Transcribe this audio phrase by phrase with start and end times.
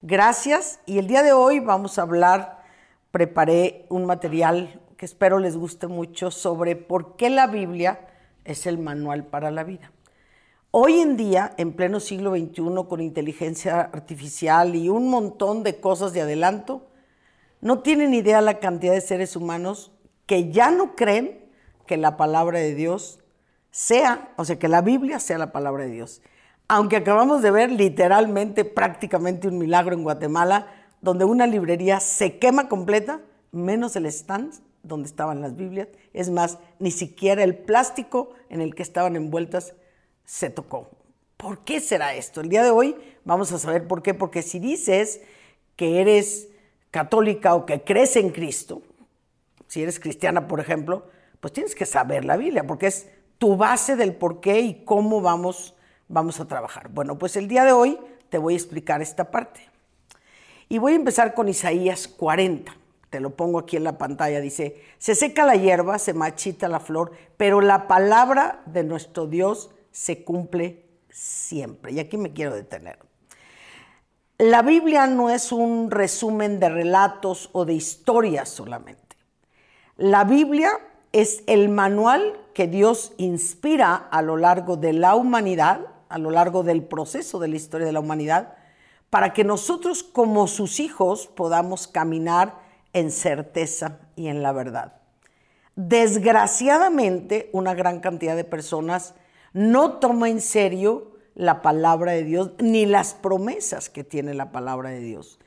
[0.00, 0.80] Gracias.
[0.86, 2.62] Y el día de hoy vamos a hablar,
[3.10, 8.08] preparé un material que espero les guste mucho sobre por qué la Biblia
[8.44, 9.92] es el manual para la vida.
[10.70, 16.14] Hoy en día, en pleno siglo XXI, con inteligencia artificial y un montón de cosas
[16.14, 16.88] de adelanto,
[17.60, 19.92] no tienen idea la cantidad de seres humanos
[20.24, 21.44] que ya no creen
[21.86, 23.18] que la palabra de Dios
[23.70, 26.22] sea, o sea, que la Biblia sea la palabra de Dios
[26.74, 30.68] aunque acabamos de ver literalmente prácticamente un milagro en Guatemala,
[31.02, 33.20] donde una librería se quema completa,
[33.50, 35.88] menos el stand donde estaban las Biblias.
[36.14, 39.74] Es más, ni siquiera el plástico en el que estaban envueltas
[40.24, 40.88] se tocó.
[41.36, 42.40] ¿Por qué será esto?
[42.40, 44.14] El día de hoy vamos a saber por qué.
[44.14, 45.20] Porque si dices
[45.76, 46.48] que eres
[46.90, 48.80] católica o que crees en Cristo,
[49.66, 51.06] si eres cristiana, por ejemplo,
[51.38, 55.20] pues tienes que saber la Biblia, porque es tu base del por qué y cómo
[55.20, 55.74] vamos
[56.08, 56.88] vamos a trabajar?
[56.88, 59.60] Bueno, pues el día de hoy te voy a explicar esta parte.
[60.68, 62.74] Y voy a empezar con Isaías 40.
[63.10, 64.40] Te lo pongo aquí en la pantalla.
[64.40, 69.70] Dice, se seca la hierba, se machita la flor, pero la palabra de nuestro Dios
[69.90, 71.92] se cumple siempre.
[71.92, 72.98] Y aquí me quiero detener.
[74.38, 79.16] La Biblia no es un resumen de relatos o de historias solamente.
[79.98, 80.70] La Biblia
[81.12, 86.62] es el manual que Dios inspira a lo largo de la humanidad a lo largo
[86.62, 88.54] del proceso de la historia de la humanidad,
[89.10, 92.60] para que nosotros como sus hijos podamos caminar
[92.92, 94.94] en certeza y en la verdad.
[95.76, 99.14] Desgraciadamente, una gran cantidad de personas
[99.52, 104.90] no toma en serio la palabra de Dios ni las promesas que tiene la palabra
[104.90, 105.38] de Dios.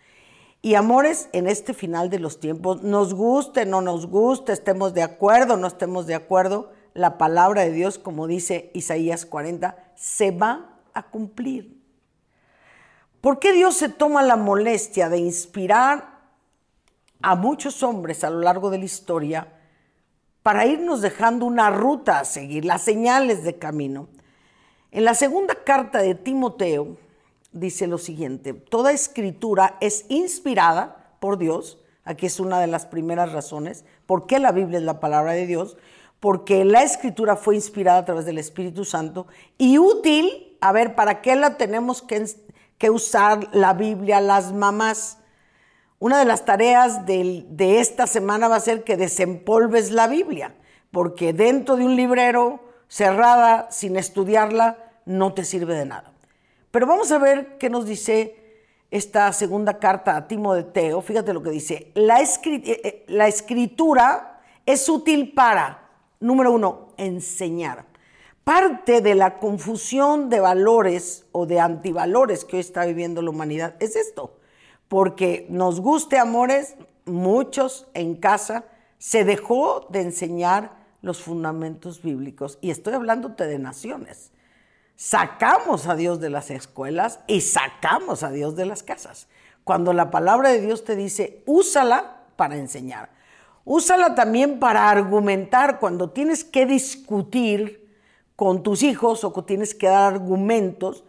[0.61, 5.03] Y amores, en este final de los tiempos, nos guste, no nos guste, estemos de
[5.03, 10.79] acuerdo, no estemos de acuerdo, la palabra de Dios, como dice Isaías 40, se va
[10.93, 11.77] a cumplir.
[13.19, 16.21] ¿Por qué Dios se toma la molestia de inspirar
[17.21, 19.51] a muchos hombres a lo largo de la historia
[20.41, 24.07] para irnos dejando una ruta a seguir, las señales de camino?
[24.91, 26.95] En la segunda carta de Timoteo
[27.51, 33.33] dice lo siguiente, toda escritura es inspirada por Dios, aquí es una de las primeras
[33.33, 35.75] razones, por qué la Biblia es la palabra de Dios,
[36.19, 39.27] porque la escritura fue inspirada a través del Espíritu Santo
[39.57, 45.19] y útil, a ver, ¿para qué la tenemos que, usar la Biblia las mamás?
[45.99, 50.55] Una de las tareas de, de esta semana va a ser que desempolves la Biblia,
[50.91, 56.13] porque dentro de un librero cerrada, sin estudiarla, no te sirve de nada.
[56.71, 58.45] Pero vamos a ver qué nos dice
[58.91, 61.01] esta segunda carta a Timoteo.
[61.01, 61.91] Fíjate lo que dice.
[61.95, 65.84] La, eh, eh, la escritura es útil para
[66.19, 67.85] Número uno, enseñar.
[68.43, 73.75] Parte de la confusión de valores o de antivalores que hoy está viviendo la humanidad
[73.79, 74.37] es esto.
[74.87, 76.75] Porque nos guste, amores,
[77.05, 78.65] muchos en casa
[78.97, 82.57] se dejó de enseñar los fundamentos bíblicos.
[82.61, 84.31] Y estoy hablándote de naciones.
[84.95, 89.27] Sacamos a Dios de las escuelas y sacamos a Dios de las casas.
[89.63, 93.09] Cuando la palabra de Dios te dice, úsala para enseñar.
[93.65, 97.91] Úsala también para argumentar cuando tienes que discutir
[98.35, 101.03] con tus hijos o que tienes que dar argumentos.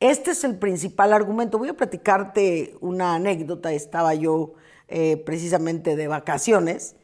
[0.00, 1.56] Este es el principal argumento.
[1.56, 3.72] Voy a platicarte una anécdota.
[3.72, 4.54] Estaba yo
[4.88, 6.96] eh, precisamente de vacaciones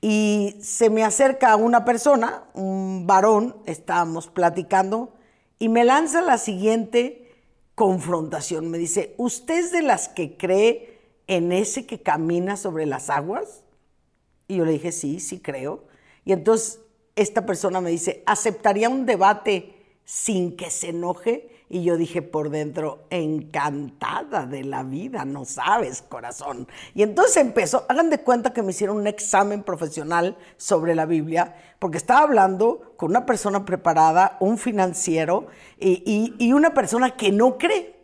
[0.00, 5.14] y se me acerca una persona, un varón, estábamos platicando
[5.58, 7.32] y me lanza la siguiente
[7.74, 8.70] confrontación.
[8.70, 13.64] Me dice, ¿usted es de las que cree en ese que camina sobre las aguas?
[14.48, 15.84] Y yo le dije, sí, sí creo.
[16.24, 16.80] Y entonces
[17.16, 21.50] esta persona me dice, ¿aceptaría un debate sin que se enoje?
[21.68, 26.68] Y yo dije por dentro, encantada de la vida, no sabes, corazón.
[26.94, 31.56] Y entonces empezó, hagan de cuenta que me hicieron un examen profesional sobre la Biblia,
[31.80, 35.48] porque estaba hablando con una persona preparada, un financiero
[35.80, 37.96] y, y una persona que no cree.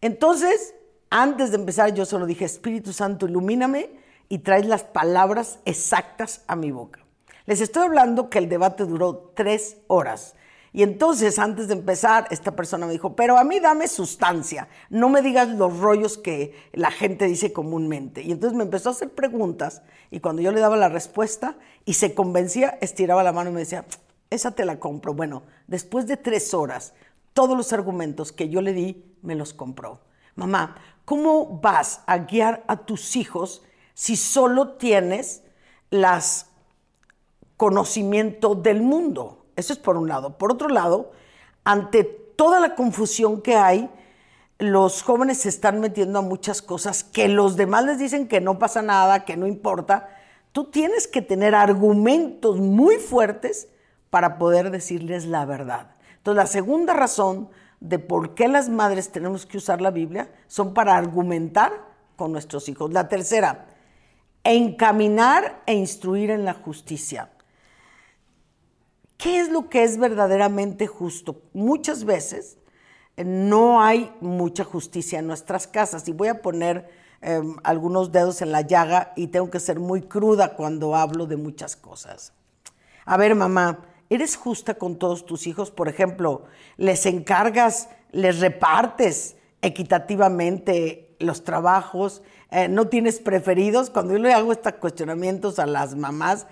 [0.00, 0.74] Entonces,
[1.08, 3.90] antes de empezar, yo solo dije, Espíritu Santo, ilumíname
[4.30, 7.04] y traes las palabras exactas a mi boca.
[7.44, 10.36] Les estoy hablando que el debate duró tres horas
[10.72, 15.08] Y entonces, antes de empezar, esta persona me dijo, pero a mí dame sustancia, no
[15.08, 18.22] me digas los rollos que la gente dice comúnmente.
[18.22, 19.82] Y entonces me empezó a hacer preguntas
[20.12, 23.60] y cuando yo le daba la respuesta y se convencía, estiraba la mano y me
[23.60, 23.84] decía,
[24.30, 25.12] esa te la compro.
[25.12, 26.94] Bueno, después de tres horas,
[27.32, 30.02] todos los argumentos que yo le di, me los compró.
[30.36, 33.64] Mamá, ¿cómo vas a guiar a tus hijos
[34.00, 35.42] si solo tienes
[35.90, 36.46] las
[37.58, 39.44] conocimiento del mundo?
[39.56, 40.38] Eso es por un lado.
[40.38, 41.12] Por otro lado,
[41.64, 43.90] ante toda la confusión que hay,
[44.58, 48.58] los jóvenes se están metiendo a muchas cosas que los demás les dicen que no
[48.58, 50.08] pasa nada, que no importa.
[50.52, 53.68] Tú tienes que tener argumentos muy fuertes
[54.08, 55.90] para poder decirles la verdad.
[56.16, 57.50] Entonces, la segunda razón
[57.80, 61.84] de por qué las madres tenemos que usar la Biblia son para argumentar
[62.16, 62.94] con nuestros hijos.
[62.94, 63.66] La tercera,
[64.44, 67.30] encaminar e instruir en la justicia.
[69.16, 71.42] ¿Qué es lo que es verdaderamente justo?
[71.52, 72.56] Muchas veces
[73.16, 76.88] eh, no hay mucha justicia en nuestras casas y voy a poner
[77.20, 81.36] em, algunos dedos en la llaga y tengo que ser muy cruda cuando hablo de
[81.36, 82.32] muchas cosas.
[83.04, 85.70] A ver, mamá, ¿eres justa con todos tus hijos?
[85.70, 86.44] Por ejemplo,
[86.78, 92.22] ¿les encargas, les repartes equitativamente los trabajos?
[92.50, 93.90] Eh, ¿No tienes preferidos?
[93.90, 96.46] Cuando yo le hago estos cuestionamientos a las mamás,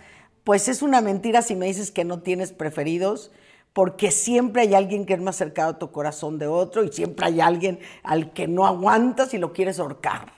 [0.44, 3.32] pues es una mentira si me dices que no tienes preferidos,
[3.72, 7.26] porque siempre hay alguien que es más cercano a tu corazón de otro y siempre
[7.26, 10.32] hay alguien al que no aguantas y lo quieres ahorcar.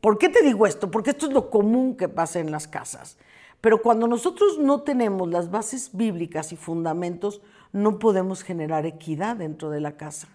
[0.00, 0.90] ¿Por qué te digo esto?
[0.90, 3.18] Porque esto es lo común que pasa en las casas.
[3.60, 7.40] Pero cuando nosotros no tenemos las bases bíblicas y fundamentos,
[7.72, 10.28] no podemos generar equidad dentro de la casa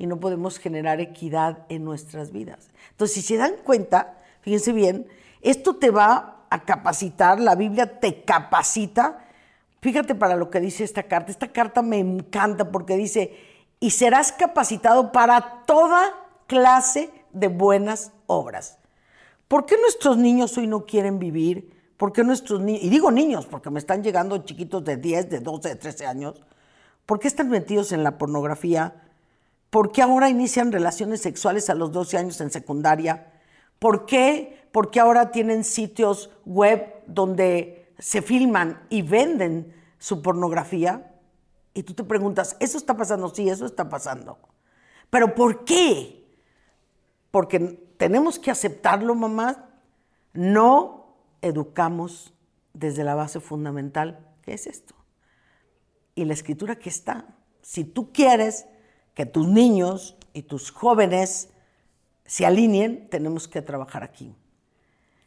[0.00, 2.70] y no podemos generar equidad en nuestras vidas.
[2.92, 5.06] Entonces, si se dan cuenta, fíjense bien,
[5.42, 9.26] esto te va a capacitar, la Biblia te capacita.
[9.82, 11.30] Fíjate para lo que dice esta carta.
[11.30, 13.36] Esta carta me encanta porque dice,
[13.78, 16.14] y serás capacitado para toda
[16.46, 18.78] clase de buenas obras.
[19.48, 21.76] ¿Por qué nuestros niños hoy no quieren vivir?
[21.98, 25.40] ¿Por qué nuestros niños, y digo niños porque me están llegando chiquitos de 10, de
[25.40, 26.42] 12, de 13 años,
[27.04, 29.09] ¿por qué están metidos en la pornografía?
[29.70, 33.32] ¿Por qué ahora inician relaciones sexuales a los 12 años en secundaria?
[33.78, 41.12] ¿Por qué porque ahora tienen sitios web donde se filman y venden su pornografía.
[41.74, 43.28] Y tú te preguntas, ¿eso está pasando?
[43.28, 44.38] Sí, eso está pasando.
[45.10, 46.24] ¿Pero por qué?
[47.30, 47.58] Porque
[47.96, 49.68] tenemos que aceptarlo, mamá.
[50.32, 52.32] No educamos
[52.72, 54.26] desde la base fundamental.
[54.42, 54.94] ¿Qué es esto?
[56.14, 57.26] Y la escritura que está.
[57.62, 58.66] Si tú quieres
[59.14, 61.50] que tus niños y tus jóvenes
[62.24, 64.34] se alineen, tenemos que trabajar aquí.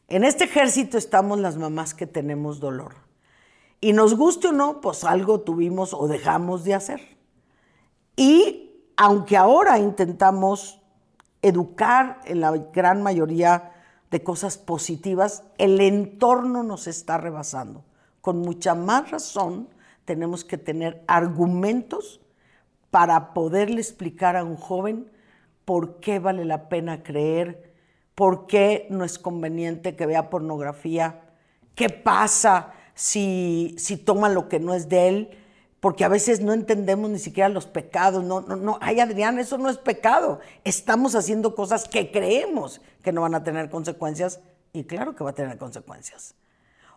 [0.07, 2.95] En este ejército estamos las mamás que tenemos dolor.
[3.81, 7.01] Y nos guste o no, pues algo tuvimos o dejamos de hacer.
[8.15, 10.79] Y aunque ahora intentamos
[11.41, 13.73] educar en la gran mayoría
[14.09, 17.83] de cosas positivas, el entorno nos está rebasando.
[18.21, 19.67] Con mucha más razón
[20.05, 22.21] tenemos que tener argumentos
[22.93, 25.11] para poderle explicar a un joven
[25.65, 27.73] por qué vale la pena creer
[28.15, 31.21] ¿Por qué no es conveniente que vea pornografía?
[31.75, 35.29] ¿Qué pasa si, si toma lo que no es de él?
[35.79, 38.23] Porque a veces no entendemos ni siquiera los pecados.
[38.23, 38.77] No, no, no.
[38.81, 40.39] Ay, Adrián, eso no es pecado.
[40.63, 44.39] Estamos haciendo cosas que creemos que no van a tener consecuencias
[44.71, 46.35] y claro que va a tener consecuencias.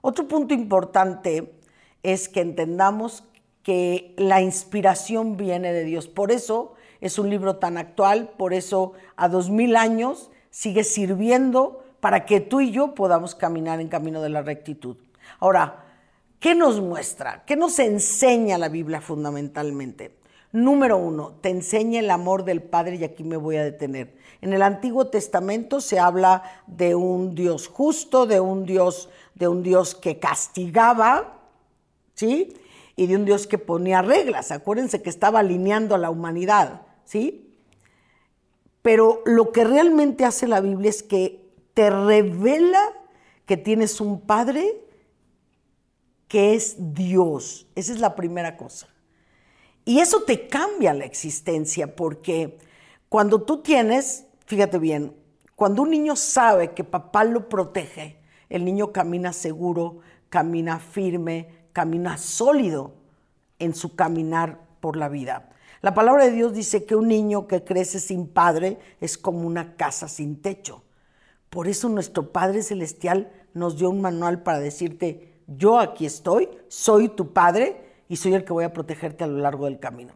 [0.03, 1.59] Otro punto importante
[2.03, 3.25] es que entendamos
[3.67, 6.07] que la inspiración viene de Dios.
[6.07, 11.85] Por eso es un libro tan actual, por eso a dos mil años sigue sirviendo
[11.99, 14.97] para que tú y yo podamos caminar en camino de la rectitud.
[15.41, 15.85] Ahora,
[16.39, 17.43] ¿qué nos muestra?
[17.45, 20.17] ¿Qué nos enseña la Biblia fundamentalmente?
[20.53, 24.17] Número uno, te enseña el amor del Padre y aquí me voy a detener.
[24.43, 29.65] En el Antiguo Testamento se habla de un Dios justo, de un Dios, de un
[29.65, 31.41] Dios que castigaba,
[32.15, 32.55] ¿sí?
[32.97, 34.51] Y de un Dios que ponía reglas.
[34.51, 37.55] Acuérdense que estaba alineando a la humanidad, ¿sí?
[38.83, 42.81] Pero lo que realmente hace la Biblia es que te revela
[43.45, 44.83] que tienes un Padre
[46.29, 47.67] que es Dios.
[47.75, 48.89] Esa es la primera cosa.
[49.85, 52.59] Y eso te cambia la existencia porque
[53.09, 55.15] cuando tú tienes, fíjate bien,
[55.55, 62.17] cuando un niño sabe que papá lo protege, el niño camina seguro, camina firme, camina
[62.17, 62.95] sólido
[63.59, 65.51] en su caminar por la vida.
[65.83, 69.77] La palabra de Dios dice que un niño que crece sin padre es como una
[69.77, 70.85] casa sin techo.
[71.51, 77.11] Por eso nuestro Padre Celestial nos dio un manual para decirte, yo aquí estoy, soy
[77.11, 77.77] tu Padre
[78.09, 80.15] y soy el que voy a protegerte a lo largo del camino.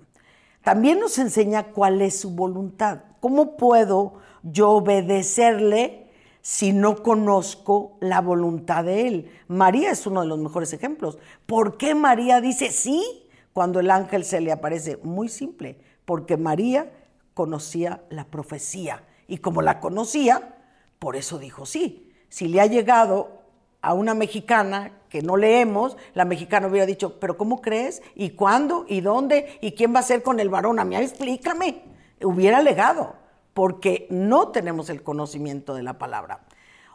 [0.65, 3.01] También nos enseña cuál es su voluntad.
[3.21, 6.10] ¿Cómo puedo yo obedecerle
[6.43, 9.31] si no conozco la voluntad de Él?
[9.49, 11.19] María es uno de los mejores ejemplos.
[11.47, 14.99] ¿Por qué María dice sí cuando el ángel se le aparece?
[15.03, 16.93] Muy simple, porque María
[17.35, 20.57] conocía la profecía y como la conocía,
[20.99, 22.13] por eso dijo sí.
[22.29, 23.41] Si le ha llegado
[23.81, 28.03] a una mexicana que no leemos, la mexicana hubiera dicho, pero ¿cómo crees?
[28.15, 28.85] ¿Y cuándo?
[28.89, 29.59] ¿Y dónde?
[29.61, 30.79] ¿Y quién va a ser con el varón?
[30.79, 31.83] A mí explícame.
[32.23, 33.15] Hubiera legado,
[33.61, 36.47] porque no tenemos el conocimiento de la palabra.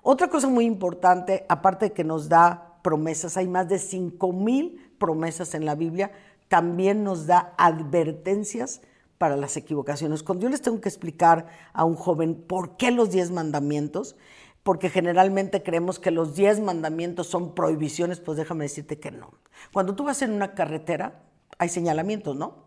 [0.02, 4.92] Otra cosa muy importante, aparte de que nos da promesas, hay más de 5 mil
[4.98, 6.12] promesas en la Biblia,
[6.48, 8.82] también nos da advertencias
[9.20, 10.24] para las equivocaciones.
[10.24, 14.16] Cuando yo les tengo que explicar a un joven por qué los 10 mandamientos,
[14.64, 19.36] porque generalmente creemos que los diez mandamientos son prohibiciones, pues déjame decirte que no.
[19.72, 21.22] Cuando tú vas en una carretera,
[21.60, 22.65] hay señalamientos, ¿no?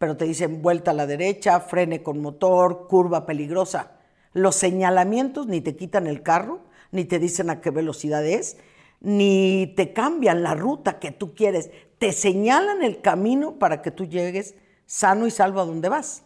[0.00, 3.98] Pero te dicen vuelta a la derecha, frene con motor, curva peligrosa.
[4.32, 8.56] Los señalamientos ni te quitan el carro, ni te dicen a qué velocidad es,
[9.00, 11.70] ni te cambian la ruta que tú quieres.
[11.98, 14.54] Te señalan el camino para que tú llegues
[14.86, 16.22] sano y salvo a donde vas.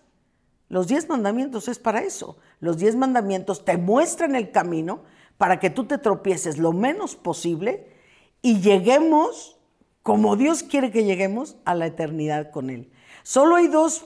[0.69, 2.37] Los diez mandamientos es para eso.
[2.61, 5.03] Los diez mandamientos te muestran el camino
[5.37, 7.89] para que tú te tropieces lo menos posible
[8.41, 9.59] y lleguemos,
[10.05, 12.93] como Dios quiere que lleguemos, a la eternidad con Él.
[13.25, 14.05] Solo hay dos,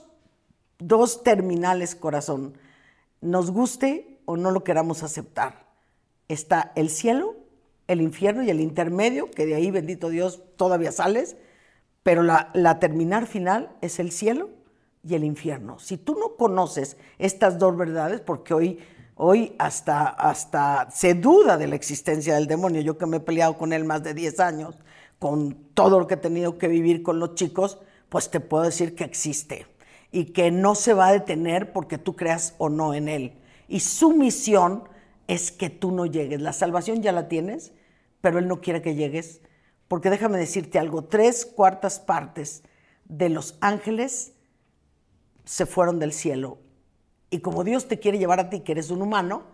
[0.78, 2.56] dos terminales, corazón.
[3.20, 5.66] Nos guste o no lo queramos aceptar.
[6.28, 7.34] Está el cielo,
[7.88, 11.36] el infierno y el intermedio, que de ahí, bendito Dios, todavía sales,
[12.04, 14.50] pero la, la terminal final es el cielo
[15.02, 15.80] y el infierno.
[15.80, 18.78] Si tú no conoces estas dos verdades, porque hoy,
[19.16, 23.58] hoy hasta, hasta se duda de la existencia del demonio, yo que me he peleado
[23.58, 24.78] con él más de 10 años,
[25.18, 27.78] con todo lo que he tenido que vivir con los chicos,
[28.08, 29.66] pues te puedo decir que existe
[30.10, 33.38] y que no se va a detener porque tú creas o no en él.
[33.68, 34.88] Y su misión
[35.26, 36.40] es que tú no llegues.
[36.40, 37.72] La salvación ya la tienes,
[38.20, 39.42] pero él no quiere que llegues,
[39.86, 42.62] porque déjame decirte algo, tres cuartas partes
[43.04, 44.32] de los ángeles
[45.44, 46.58] se fueron del cielo.
[47.30, 49.44] Y como Dios te quiere llevar a ti, que eres un humano,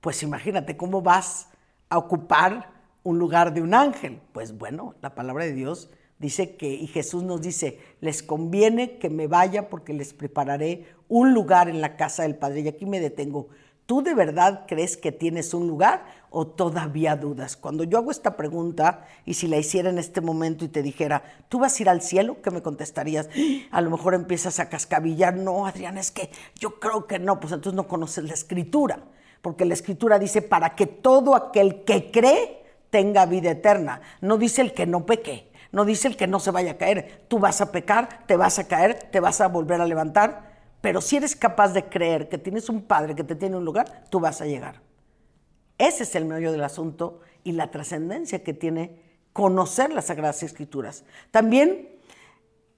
[0.00, 1.48] pues imagínate cómo vas
[1.88, 4.20] a ocupar un lugar de un ángel.
[4.32, 5.90] Pues bueno, la palabra de Dios
[6.22, 11.34] dice que, y Jesús nos dice, les conviene que me vaya porque les prepararé un
[11.34, 12.60] lugar en la casa del Padre.
[12.60, 13.48] Y aquí me detengo.
[13.86, 17.56] ¿Tú de verdad crees que tienes un lugar o todavía dudas?
[17.56, 21.24] Cuando yo hago esta pregunta y si la hiciera en este momento y te dijera,
[21.48, 22.40] ¿tú vas a ir al cielo?
[22.40, 23.28] ¿Qué me contestarías?
[23.72, 27.52] A lo mejor empiezas a cascabillar, no, Adrián, es que yo creo que no, pues
[27.52, 29.00] entonces no conoces la escritura,
[29.42, 34.62] porque la escritura dice, para que todo aquel que cree tenga vida eterna, no dice
[34.62, 35.51] el que no peque.
[35.72, 37.24] No dice el que no se vaya a caer.
[37.28, 40.52] Tú vas a pecar, te vas a caer, te vas a volver a levantar
[40.82, 44.04] pero si eres capaz de creer que tienes un padre que te tiene un lugar,
[44.10, 44.82] tú vas a llegar.
[45.78, 49.00] Ese es el meollo del asunto y la trascendencia que tiene
[49.32, 51.04] conocer las Sagradas Escrituras.
[51.30, 51.88] También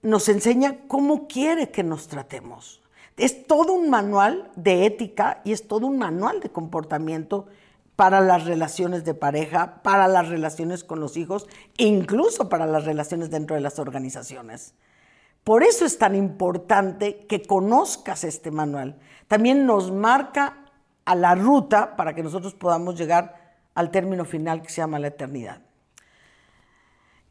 [0.03, 2.83] nos enseña cómo quiere que nos tratemos.
[3.17, 7.47] Es todo un manual de ética y es todo un manual de comportamiento
[7.97, 11.47] para las relaciones de pareja, para las relaciones con los hijos,
[11.77, 14.75] incluso para las relaciones dentro de las organizaciones.
[15.45, 18.99] Por eso es tan importante que conozcas este manual.
[19.29, 20.65] También nos marca
[21.05, 25.09] a la ruta para que nosotros podamos llegar al término final que se llama la
[25.09, 25.61] eternidad.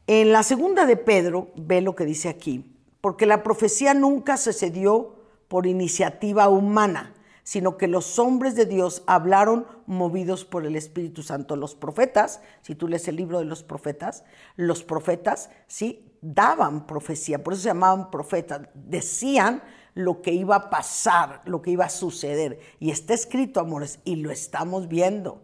[0.06, 4.52] En la segunda de Pedro, ve lo que dice aquí, porque la profecía nunca se
[4.52, 5.16] cedió
[5.48, 7.14] por iniciativa humana,
[7.44, 11.54] sino que los hombres de Dios hablaron movidos por el Espíritu Santo.
[11.54, 14.24] Los profetas, si tú lees el libro de los profetas,
[14.56, 20.70] los profetas, sí, daban profecía, por eso se llamaban profetas, decían lo que iba a
[20.70, 22.58] pasar, lo que iba a suceder.
[22.80, 25.42] Y está escrito, amores, y lo estamos viendo.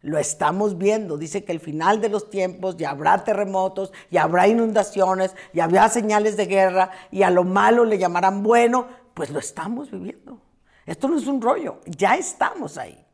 [0.00, 1.16] Lo estamos viendo.
[1.16, 5.88] Dice que el final de los tiempos ya habrá terremotos, ya habrá inundaciones, ya habrá
[5.88, 8.88] señales de guerra, y a lo malo le llamarán bueno.
[9.14, 10.40] Pues lo estamos viviendo.
[10.86, 13.04] Esto no es un rollo, ya estamos ahí.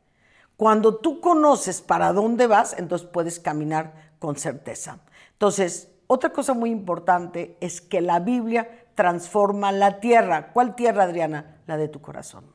[0.57, 4.99] Cuando tú conoces para dónde vas, entonces puedes caminar con certeza.
[5.33, 10.51] Entonces, otra cosa muy importante es que la Biblia transforma la tierra.
[10.51, 11.61] ¿Cuál tierra, Adriana?
[11.65, 12.45] La de tu corazón.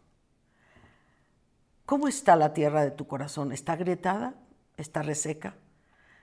[1.84, 3.52] ¿Cómo está la tierra de tu corazón?
[3.52, 4.34] ¿Está agrietada?
[4.76, 5.54] ¿Está reseca?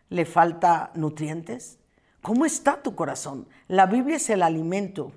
[0.09, 1.79] ¿Le falta nutrientes?
[2.21, 3.47] ¿Cómo está tu corazón?
[3.67, 5.11] La Biblia es el alimento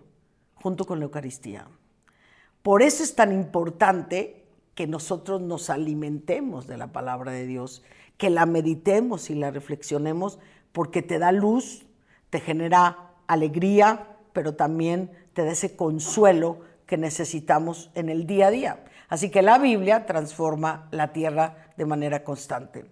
[0.55, 1.69] junto con la Eucaristía.
[2.67, 4.43] Por eso es tan importante
[4.75, 7.85] que nosotros nos alimentemos de la palabra de Dios,
[8.17, 10.41] que la meditemos y la reflexionemos,
[10.73, 11.87] porque te da luz,
[12.29, 18.51] te genera alegría, pero también te da ese consuelo que necesitamos en el día a
[18.51, 18.85] día.
[19.09, 22.85] Así que la Biblia transforma la tierra de manera constante.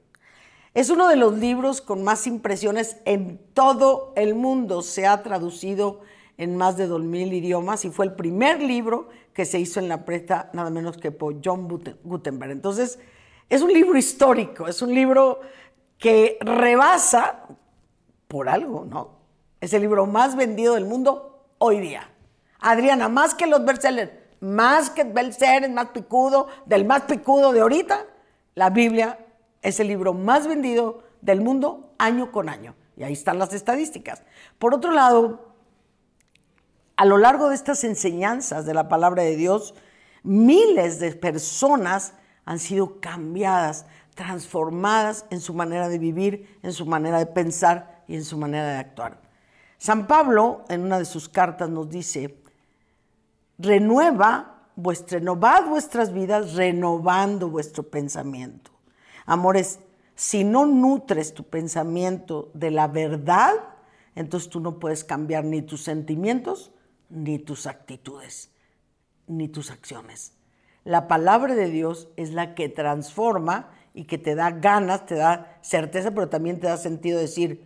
[0.75, 4.83] Es uno de los libros con más impresiones en todo el mundo.
[4.83, 6.03] Se ha traducido
[6.37, 10.05] en más de 2.000 idiomas y fue el primer libro que se hizo en la
[10.05, 11.69] presta nada menos que por John
[12.05, 12.53] Gutenberg.
[12.53, 12.99] Entonces,
[13.49, 15.41] es un libro histórico, es un libro
[15.99, 17.43] que rebasa
[18.29, 19.19] por algo, ¿no?
[19.61, 22.09] Es el libro más vendido del mundo hoy día.
[22.61, 28.07] Adriana, más que los bestsellers, más que bestsellers más picudo, del más picudo de ahorita,
[28.55, 29.19] la Biblia
[29.63, 32.75] es el libro más vendido del mundo año con año.
[32.97, 34.23] Y ahí están las estadísticas.
[34.59, 35.54] Por otro lado,
[36.97, 39.75] a lo largo de estas enseñanzas de la palabra de Dios,
[40.23, 47.19] miles de personas han sido cambiadas, transformadas en su manera de vivir, en su manera
[47.19, 49.21] de pensar y en su manera de actuar.
[49.79, 52.39] San Pablo, en una de sus cartas, nos dice,
[53.59, 58.71] renueva vuestra, renovad vuestras vidas renovando vuestro pensamiento.
[59.27, 59.81] Amores,
[60.15, 63.53] si no nutres tu pensamiento de la verdad,
[64.15, 66.71] entonces tú no puedes cambiar ni tus sentimientos,
[67.09, 68.51] ni tus actitudes,
[69.27, 70.33] ni tus acciones.
[70.85, 75.59] La palabra de Dios es la que transforma y que te da ganas, te da
[75.63, 77.65] certeza, pero también te da sentido decir,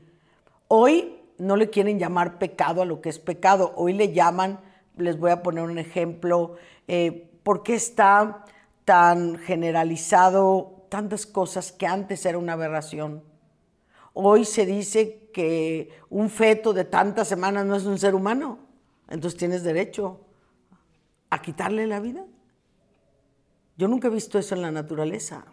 [0.68, 4.60] hoy no le quieren llamar pecado a lo que es pecado, hoy le llaman,
[4.96, 8.44] les voy a poner un ejemplo, eh, ¿por qué está
[8.84, 13.22] tan generalizado tantas cosas que antes era una aberración?
[14.12, 18.58] Hoy se dice que un feto de tantas semanas no es un ser humano,
[19.08, 20.20] entonces tienes derecho
[21.30, 22.24] a quitarle la vida.
[23.76, 25.46] Yo nunca he visto eso en la naturaleza.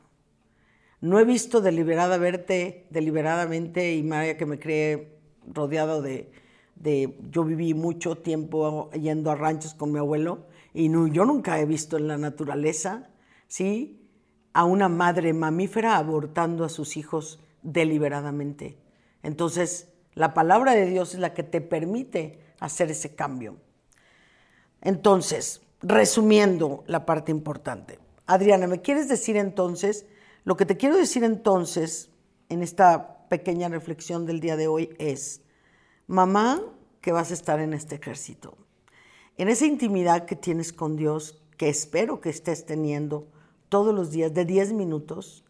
[1.02, 6.32] No he visto deliberada verte, deliberadamente, y María que me cree rodeado de,
[7.32, 11.98] Yo viví mucho tiempo yendo a ranchos con mi abuelo, y yo nunca he visto
[11.98, 13.10] en la naturaleza,
[13.48, 14.10] ¿sí?
[14.54, 18.78] A una madre mamífera abortando a sus hijos deliberadamente.
[19.22, 23.58] Entonces, la palabra de Dios es la que te permite hacer ese cambio.
[24.82, 30.06] Entonces, resumiendo la parte importante, Adriana, ¿me quieres decir entonces?
[30.44, 32.10] Lo que te quiero decir entonces
[32.50, 35.42] en esta pequeña reflexión del día de hoy es,
[36.08, 36.62] mamá,
[37.02, 38.58] que vas a estar en este ejército,
[39.38, 43.28] en esa intimidad que tienes con Dios, que espero que estés teniendo
[43.70, 45.44] todos los días, de 10 minutos,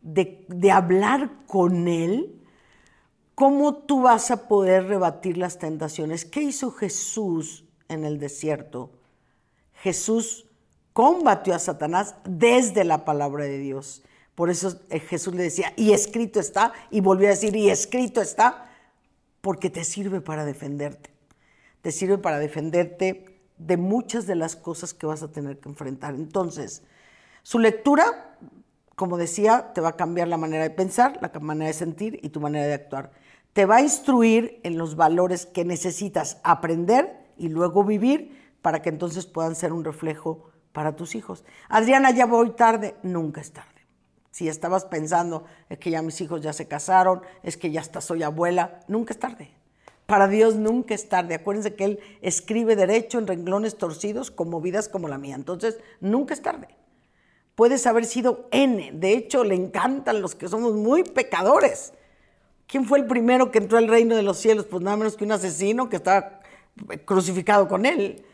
[0.00, 2.37] de, de hablar con Él,
[3.38, 6.24] ¿cómo tú vas a poder rebatir las tentaciones?
[6.24, 8.90] ¿Qué hizo Jesús en el desierto?
[9.74, 10.46] Jesús
[10.92, 14.02] combatió a Satanás desde la palabra de Dios.
[14.34, 18.20] Por eso eh, Jesús le decía, y escrito está, y volvió a decir, y escrito
[18.20, 18.72] está,
[19.40, 21.10] porque te sirve para defenderte.
[21.80, 26.16] Te sirve para defenderte de muchas de las cosas que vas a tener que enfrentar.
[26.16, 26.82] Entonces,
[27.44, 28.36] su lectura,
[28.96, 32.30] como decía, te va a cambiar la manera de pensar, la manera de sentir y
[32.30, 33.12] tu manera de actuar.
[33.58, 38.88] Te va a instruir en los valores que necesitas aprender y luego vivir para que
[38.88, 41.44] entonces puedan ser un reflejo para tus hijos.
[41.68, 43.84] Adriana, ya voy tarde, nunca es tarde.
[44.30, 48.00] Si estabas pensando, es que ya mis hijos ya se casaron, es que ya hasta
[48.00, 49.50] soy abuela, nunca es tarde.
[50.06, 51.34] Para Dios nunca es tarde.
[51.34, 55.34] Acuérdense que Él escribe derecho en renglones torcidos como vidas como la mía.
[55.34, 56.68] Entonces, nunca es tarde.
[57.56, 58.92] Puedes haber sido N.
[58.92, 61.92] De hecho, le encantan los que somos muy pecadores.
[62.68, 64.66] ¿Quién fue el primero que entró al reino de los cielos?
[64.66, 66.40] Pues nada menos que un asesino que estaba
[67.04, 68.24] crucificado con Él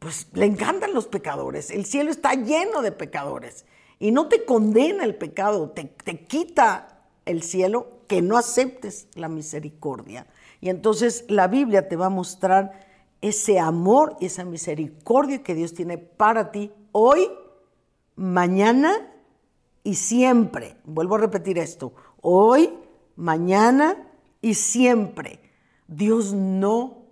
[0.00, 1.70] pues le encantan los pecadores.
[1.70, 3.66] El cielo está lleno de pecadores.
[4.00, 9.28] Y no te condena el pecado, te, te quita el cielo que no aceptes la
[9.28, 10.26] misericordia.
[10.62, 12.88] Y entonces la Biblia te va a mostrar
[13.20, 17.30] ese amor y esa misericordia que Dios tiene para ti hoy,
[18.16, 19.12] mañana
[19.84, 20.76] y siempre.
[20.84, 21.92] Vuelvo a repetir esto.
[22.22, 22.72] Hoy,
[23.20, 23.96] mañana
[24.40, 25.40] y siempre.
[25.86, 27.04] Dios no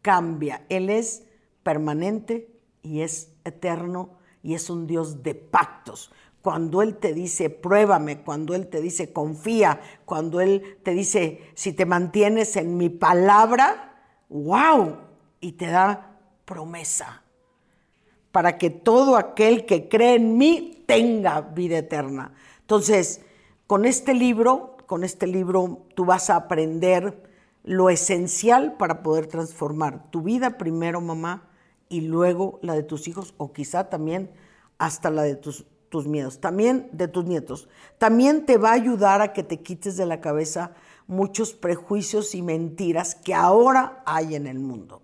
[0.00, 0.64] cambia.
[0.68, 1.24] Él es
[1.62, 2.48] permanente
[2.82, 6.10] y es eterno y es un Dios de pactos.
[6.40, 11.72] Cuando Él te dice, pruébame, cuando Él te dice, confía, cuando Él te dice, si
[11.72, 14.96] te mantienes en mi palabra, wow,
[15.40, 17.22] y te da promesa
[18.32, 22.32] para que todo aquel que cree en mí tenga vida eterna.
[22.60, 23.20] Entonces,
[23.66, 27.30] con este libro, con este libro tú vas a aprender
[27.64, 31.48] lo esencial para poder transformar tu vida primero, mamá,
[31.88, 34.30] y luego la de tus hijos o quizá también
[34.78, 37.68] hasta la de tus, tus miedos, también de tus nietos.
[37.98, 40.72] También te va a ayudar a que te quites de la cabeza
[41.06, 45.02] muchos prejuicios y mentiras que ahora hay en el mundo.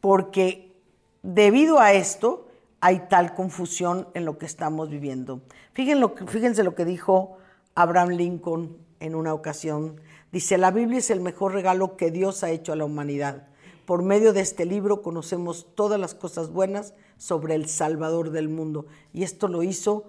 [0.00, 0.76] Porque
[1.22, 2.48] debido a esto
[2.80, 5.40] hay tal confusión en lo que estamos viviendo.
[5.72, 7.38] Fíjense lo que, fíjense lo que dijo
[7.74, 10.00] Abraham Lincoln en una ocasión.
[10.32, 13.48] Dice, la Biblia es el mejor regalo que Dios ha hecho a la humanidad.
[13.84, 18.86] Por medio de este libro conocemos todas las cosas buenas sobre el Salvador del mundo.
[19.12, 20.04] Y esto lo hizo,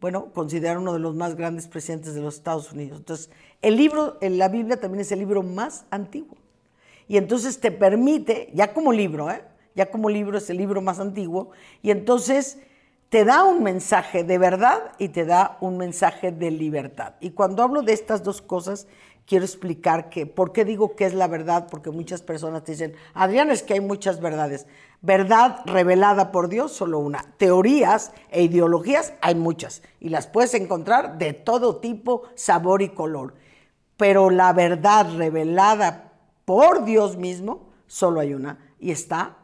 [0.00, 2.98] bueno, considerar uno de los más grandes presidentes de los Estados Unidos.
[2.98, 3.30] Entonces,
[3.62, 6.36] el libro, en la Biblia también es el libro más antiguo.
[7.08, 9.42] Y entonces te permite, ya como libro, ¿eh?
[9.74, 11.50] ya como libro es el libro más antiguo,
[11.82, 12.58] y entonces
[13.16, 17.14] te da un mensaje de verdad y te da un mensaje de libertad.
[17.18, 18.86] Y cuando hablo de estas dos cosas,
[19.24, 21.66] quiero explicar que, ¿por qué digo que es la verdad?
[21.70, 24.66] Porque muchas personas te dicen, Adrián, es que hay muchas verdades.
[25.00, 27.24] Verdad revelada por Dios, solo una.
[27.38, 29.80] Teorías e ideologías, hay muchas.
[29.98, 33.32] Y las puedes encontrar de todo tipo, sabor y color.
[33.96, 36.12] Pero la verdad revelada
[36.44, 38.58] por Dios mismo, solo hay una.
[38.78, 39.38] Y está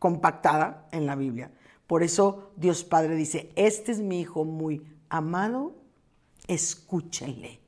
[0.00, 1.52] compactada en la Biblia.
[1.88, 5.74] Por eso Dios Padre dice, este es mi hijo muy amado,
[6.46, 7.60] escúchenle.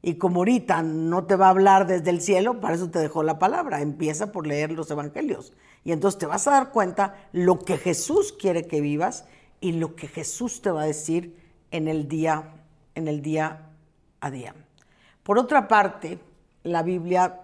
[0.00, 3.24] Y como ahorita no te va a hablar desde el cielo, para eso te dejó
[3.24, 3.82] la palabra.
[3.82, 5.52] Empieza por leer los evangelios.
[5.82, 9.26] Y entonces te vas a dar cuenta lo que Jesús quiere que vivas
[9.60, 11.36] y lo que Jesús te va a decir
[11.72, 12.54] en el día,
[12.94, 13.70] en el día
[14.20, 14.54] a día.
[15.24, 16.20] Por otra parte,
[16.62, 17.40] la Biblia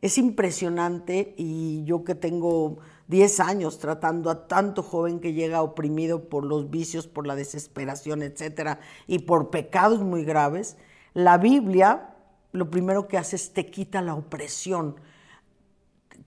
[0.00, 2.78] es impresionante y yo que tengo
[3.12, 8.22] 10 años tratando a tanto joven que llega oprimido por los vicios, por la desesperación,
[8.22, 10.78] etcétera, y por pecados muy graves,
[11.12, 12.08] la Biblia
[12.52, 14.96] lo primero que hace es te quita la opresión.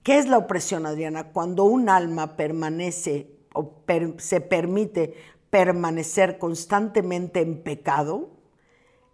[0.02, 1.32] ¿Qué es la opresión, Adriana?
[1.32, 3.82] Cuando un alma permanece o
[4.18, 5.14] se permite
[5.50, 8.30] permanecer constantemente en pecado,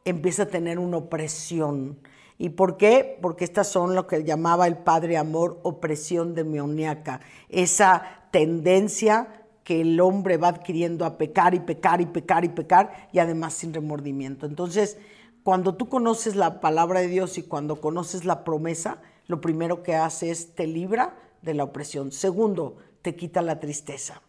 [0.05, 1.99] empieza a tener una opresión.
[2.43, 3.21] ¿Y por qué?
[3.23, 8.03] Porque estas son lo que llamaba el Padre Amor opresión demoníaca, esa
[8.33, 13.21] tendencia que el hombre va adquiriendo a pecar y pecar y pecar y pecar y
[13.21, 14.45] además sin remordimiento.
[14.47, 14.99] Entonces,
[15.45, 19.95] cuando tú conoces la palabra de Dios y cuando conoces la promesa, lo primero que
[19.95, 22.11] hace es te libra de la opresión.
[22.11, 24.21] Segundo, te quita la tristeza.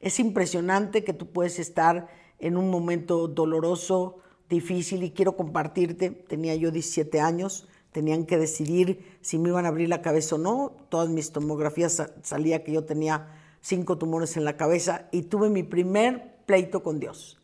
[0.00, 6.54] Es impresionante que tú puedes estar en un momento doloroso, difícil y quiero compartirte, tenía
[6.54, 10.72] yo 17 años, tenían que decidir si me iban a abrir la cabeza o no,
[10.88, 13.28] todas mis tomografías salía que yo tenía
[13.60, 17.38] cinco tumores en la cabeza y tuve mi primer pleito con Dios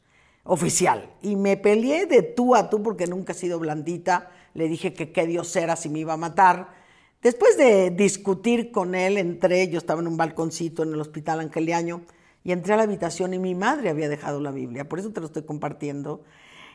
[0.45, 1.11] oficial.
[1.23, 4.31] Y me peleé de tú a tú porque nunca he sido blandita.
[4.55, 6.75] Le dije que qué Dios era si me iba a matar.
[7.23, 12.03] Después de discutir con él, entré, yo estaba en un balconcito en el hospital angeliano,
[12.43, 15.21] y entré a la habitación y mi madre había dejado la Biblia, por eso te
[15.21, 16.23] lo estoy compartiendo.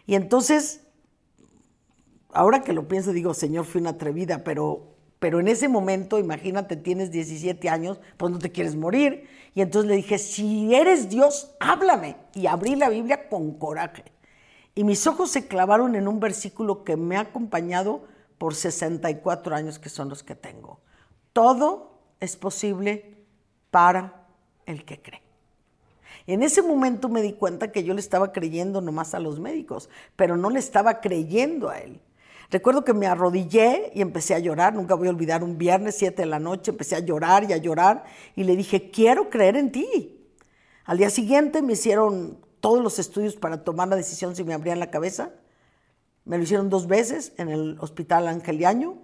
[0.06, 0.82] Y entonces,
[2.32, 6.76] ahora que lo pienso, digo, Señor, fui una atrevida, pero pero en ese momento, imagínate,
[6.76, 9.28] tienes 17 años, pues no te quieres morir.
[9.56, 12.18] Y entonces le dije, si eres Dios, háblame.
[12.36, 14.04] Y abrí la Biblia con coraje.
[14.76, 18.04] Y mis ojos se clavaron en un versículo que me ha acompañado
[18.38, 20.82] por 64 años, que son los que tengo.
[21.34, 23.26] Todo es posible
[23.72, 24.28] para
[24.68, 25.25] el que cree.
[26.28, 29.90] En ese momento me di cuenta que yo le estaba creyendo nomás a los médicos,
[30.16, 32.02] pero no le estaba creyendo a él.
[32.50, 36.22] Recuerdo que me arrodillé y empecé a llorar, nunca voy a olvidar un viernes 7
[36.22, 39.72] de la noche, empecé a llorar y a llorar y le dije, quiero creer en
[39.72, 40.32] ti.
[40.86, 44.80] Al día siguiente me hicieron todos los estudios para tomar la decisión si me abrían
[44.80, 45.32] la cabeza.
[46.24, 48.98] Me lo hicieron dos veces en el hospital Angeliaño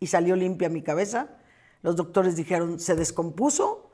[0.00, 1.28] y salió limpia mi cabeza.
[1.82, 3.87] Los doctores dijeron, se descompuso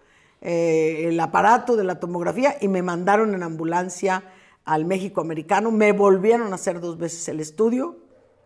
[0.45, 4.31] eh, el aparato de la tomografía y me mandaron en ambulancia
[4.67, 5.71] al México americano.
[5.71, 7.97] Me volvieron a hacer dos veces el estudio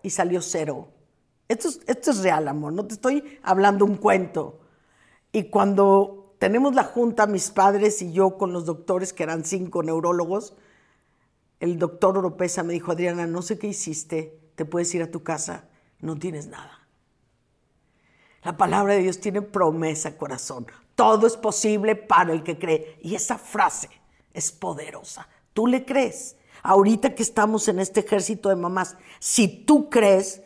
[0.02, 0.88] y salió cero.
[1.48, 4.61] Esto es, esto es real, amor, no te estoy hablando un cuento.
[5.32, 9.82] Y cuando tenemos la junta, mis padres y yo con los doctores, que eran cinco
[9.82, 10.54] neurólogos,
[11.58, 15.24] el doctor Oropesa me dijo, Adriana, no sé qué hiciste, te puedes ir a tu
[15.24, 15.68] casa,
[16.00, 16.87] no tienes nada.
[18.44, 20.66] La palabra de Dios tiene promesa, corazón.
[20.98, 22.98] Todo es posible para el que cree.
[23.02, 23.88] Y esa frase
[24.34, 25.28] es poderosa.
[25.54, 26.34] Tú le crees
[26.64, 30.42] ahorita que estamos en este ejército de mamás, si tú crees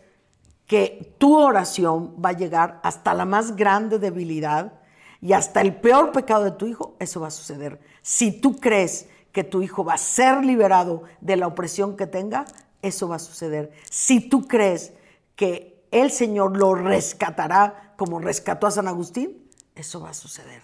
[0.67, 4.75] que tu oración va a llegar hasta la más grande debilidad
[5.23, 7.81] y hasta el peor pecado de tu hijo, eso va a suceder.
[8.03, 12.45] Si tú crees que tu hijo va a ser liberado de la opresión que tenga,
[12.83, 13.73] eso va a suceder.
[13.89, 14.93] Si tú crees
[15.35, 19.42] que el Señor lo rescatará como rescató a San Agustín,
[19.75, 20.63] eso va a suceder.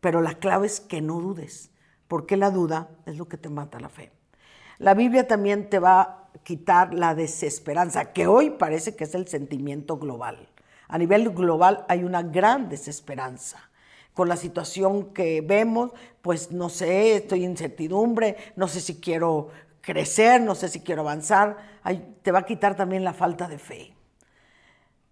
[0.00, 1.70] Pero la clave es que no dudes,
[2.06, 4.12] porque la duda es lo que te mata la fe.
[4.78, 9.26] La Biblia también te va a quitar la desesperanza, que hoy parece que es el
[9.26, 10.48] sentimiento global.
[10.86, 13.68] A nivel global hay una gran desesperanza
[14.14, 19.50] con la situación que vemos, pues no sé, estoy en incertidumbre, no sé si quiero
[19.80, 21.56] crecer, no sé si quiero avanzar,
[22.22, 23.94] te va a quitar también la falta de fe.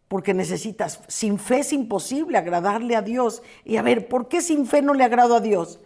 [0.09, 3.43] Porque necesitas, sin fe es imposible agradarle a Dios.
[3.65, 5.81] Y a ver, ¿por qué sin fe no le agrado a Dios?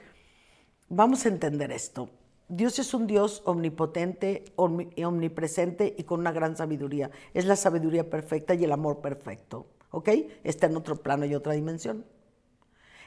[0.89, 2.11] Vamos a entender esto.
[2.49, 7.11] Dios es un Dios omnipotente, omnipresente y con una gran sabiduría.
[7.33, 9.69] Es la sabiduría perfecta y el amor perfecto.
[9.93, 10.09] ¿Ok?
[10.43, 12.05] Está en otro plano y otra dimensión.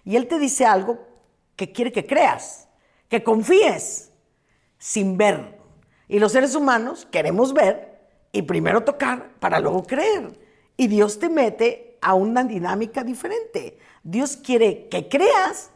[0.06, 1.00] Y Él te dice algo
[1.56, 2.70] que quiere que creas,
[3.10, 4.12] que confíes,
[4.78, 5.60] sin ver.
[6.08, 10.40] Y los seres humanos queremos ver y primero tocar para luego creer.
[10.78, 13.78] Y Dios te mete a una dinámica diferente.
[14.04, 15.70] Dios quiere que creas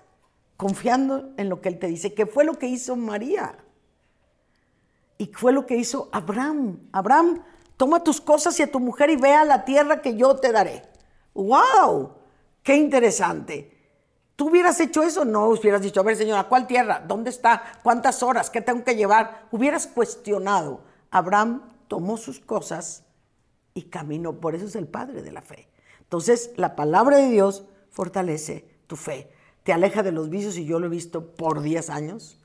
[0.57, 3.57] confiando en lo que Él te dice, que fue lo que hizo María.
[5.17, 6.79] Y fue lo que hizo Abraham.
[6.91, 7.43] Abraham,
[7.77, 10.51] toma tus cosas y a tu mujer y ve a la tierra que yo te
[10.51, 10.83] daré.
[11.33, 12.11] ¡Wow!
[12.63, 13.77] ¡Qué interesante!
[14.35, 15.25] ¿Tú hubieras hecho eso?
[15.25, 17.03] No, hubieras dicho, a ver señora, ¿cuál tierra?
[17.07, 17.63] ¿Dónde está?
[17.81, 18.51] ¿Cuántas horas?
[18.51, 19.47] ¿Qué tengo que llevar?
[19.51, 20.81] Hubieras cuestionado.
[21.09, 23.03] Abraham tomó sus cosas
[23.77, 24.39] y caminó.
[24.39, 25.69] Por eso es el padre de la fe.
[26.01, 29.29] Entonces, la palabra de Dios fortalece tu fe.
[29.63, 32.39] Te aleja de los vicios y yo lo he visto por 10 años.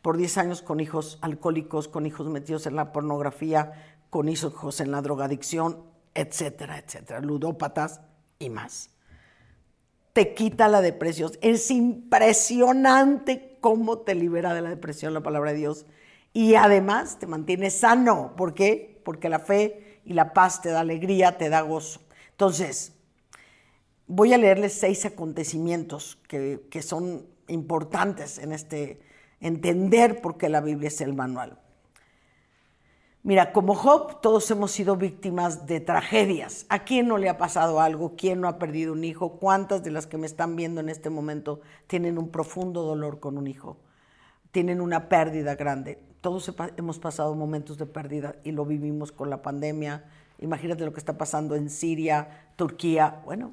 [0.00, 4.92] Por 10 años con hijos alcohólicos, con hijos metidos en la pornografía, con hijos en
[4.92, 5.82] la drogadicción,
[6.14, 8.02] etcétera, etcétera, ludópatas
[8.38, 8.90] y más
[10.12, 11.32] te quita la depresión.
[11.42, 15.84] Es impresionante cómo te libera de la depresión la palabra de Dios.
[16.32, 18.32] Y además te mantiene sano.
[18.34, 18.98] ¿Por qué?
[19.04, 22.00] Porque la fe y la paz te da alegría, te da gozo.
[22.30, 22.92] Entonces,
[24.06, 29.00] voy a leerles seis acontecimientos que, que son importantes en este
[29.40, 31.58] entender por qué la Biblia es el manual.
[33.24, 36.64] Mira, como Job, todos hemos sido víctimas de tragedias.
[36.68, 38.14] ¿A quién no le ha pasado algo?
[38.16, 39.40] ¿Quién no ha perdido un hijo?
[39.40, 43.36] ¿Cuántas de las que me están viendo en este momento tienen un profundo dolor con
[43.36, 43.78] un hijo?
[44.52, 45.98] Tienen una pérdida grande.
[46.26, 50.06] Todos hemos pasado momentos de pérdida y lo vivimos con la pandemia.
[50.40, 53.22] Imagínate lo que está pasando en Siria, Turquía.
[53.24, 53.52] Bueno,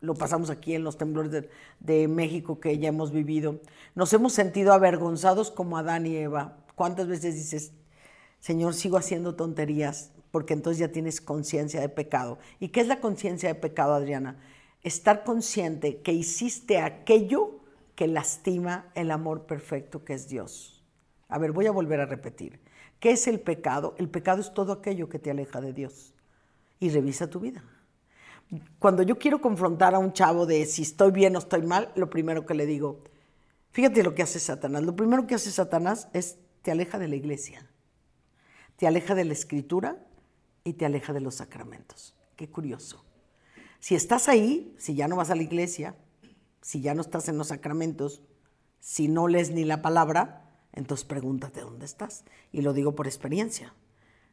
[0.00, 3.60] lo pasamos aquí en los temblores de, de México que ya hemos vivido.
[3.94, 6.56] Nos hemos sentido avergonzados como Adán y Eva.
[6.74, 7.70] ¿Cuántas veces dices,
[8.40, 12.40] Señor, sigo haciendo tonterías porque entonces ya tienes conciencia de pecado.
[12.58, 14.40] ¿Y qué es la conciencia de pecado, Adriana?
[14.82, 17.60] Estar consciente que hiciste aquello
[17.94, 20.77] que lastima el amor perfecto que es Dios.
[21.28, 22.60] A ver, voy a volver a repetir.
[23.00, 23.94] ¿Qué es el pecado?
[23.98, 26.14] El pecado es todo aquello que te aleja de Dios.
[26.80, 27.62] Y revisa tu vida.
[28.78, 32.08] Cuando yo quiero confrontar a un chavo de si estoy bien o estoy mal, lo
[32.08, 33.04] primero que le digo,
[33.72, 34.82] fíjate lo que hace Satanás.
[34.82, 37.68] Lo primero que hace Satanás es te aleja de la iglesia
[38.78, 39.98] te aleja de la escritura
[40.62, 42.14] y te aleja de los sacramentos.
[42.36, 43.04] Qué curioso.
[43.80, 45.96] Si estás ahí, si ya no vas a la iglesia,
[46.62, 48.22] si ya no estás en los sacramentos,
[48.78, 50.47] si no lees ni la palabra,
[50.78, 52.24] entonces pregúntate dónde estás.
[52.52, 53.74] Y lo digo por experiencia,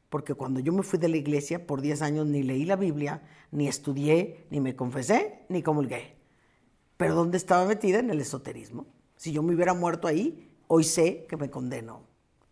[0.10, 3.24] porque cuando yo me fui de la iglesia por 10 años ni leí la Biblia,
[3.52, 6.16] ni estudié, ni me confesé, ni comulgué.
[6.98, 8.00] Pero ¿dónde estaba metida?
[8.00, 8.86] En el esoterismo.
[9.18, 12.04] Si yo me hubiera muerto ahí, hoy sé que me condeno.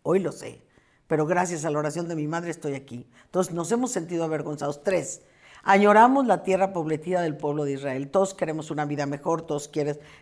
[0.02, 0.64] Hoy lo sé
[1.06, 3.06] pero gracias a la oración de mi madre estoy aquí.
[3.26, 4.82] Entonces nos hemos sentido avergonzados.
[4.82, 5.22] Tres,
[5.64, 8.10] añoramos la tierra pobletida del pueblo de Israel.
[8.10, 9.68] Todos queremos una vida mejor, todos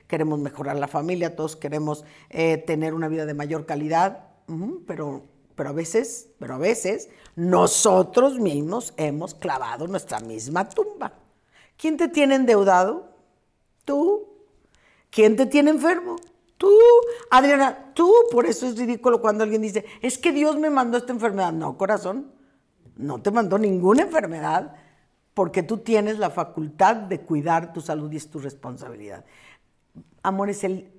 [0.06, 4.28] queremos mejorar la familia, todos queremos eh, tener una vida de mayor calidad,
[4.86, 5.24] pero,
[5.54, 11.12] pero, a veces, pero a veces nosotros mismos hemos clavado nuestra misma tumba.
[11.76, 13.10] ¿Quién te tiene endeudado?
[13.84, 14.28] Tú.
[15.10, 16.16] ¿Quién te tiene enfermo?
[16.56, 16.70] Tú,
[17.30, 21.12] Adriana, tú, por eso es ridículo cuando alguien dice, es que Dios me mandó esta
[21.12, 21.52] enfermedad.
[21.52, 22.32] No, corazón,
[22.96, 24.76] no te mandó ninguna enfermedad
[25.34, 29.24] porque tú tienes la facultad de cuidar tu salud y es tu responsabilidad.
[30.22, 30.92] Amores, el,